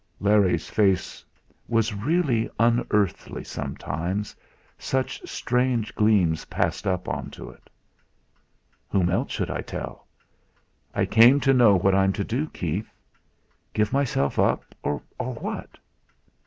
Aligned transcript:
Larry's 0.19 0.67
face 0.67 1.23
was 1.67 1.93
really 1.93 2.49
unearthly 2.57 3.43
sometimes, 3.43 4.35
such 4.79 5.21
strange 5.29 5.93
gleams 5.93 6.45
passed 6.45 6.87
up 6.87 7.07
on 7.07 7.29
to 7.29 7.51
it! 7.51 7.69
"Whom 8.89 9.11
else 9.11 9.31
should 9.31 9.51
I 9.51 9.61
tell? 9.61 10.07
I 10.95 11.05
came 11.05 11.39
to 11.41 11.53
know 11.53 11.75
what 11.75 11.93
I'm 11.93 12.13
to 12.13 12.23
do, 12.23 12.47
Keith? 12.47 12.91
Give 13.73 13.93
myself 13.93 14.39
up, 14.39 14.73
or 14.81 15.03
what?" 15.19 15.77